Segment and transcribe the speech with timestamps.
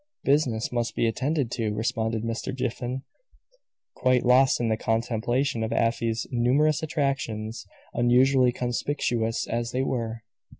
[0.23, 2.51] "Business must be attended to," responded Mr.
[2.55, 3.03] Jiffin,
[3.93, 10.23] quite lost in the contemplation of Afy's numerous attractions, unusually conspicuous as they were.